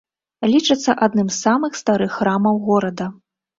Лічыцца 0.53 0.95
адным 1.09 1.29
з 1.35 1.37
самых 1.43 1.79
старых 1.83 2.19
храмаў 2.19 2.61
горада. 2.73 3.13